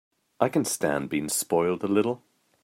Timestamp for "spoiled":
1.29-1.83